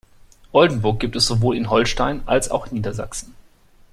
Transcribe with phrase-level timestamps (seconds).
[0.51, 3.35] Oldenburg gibt es sowohl in Holstein, als auch in Niedersachsen.